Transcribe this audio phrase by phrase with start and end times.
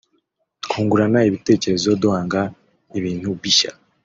[0.63, 2.41] twungurana ibitekerezo duhanga
[2.97, 3.71] ibintu bishya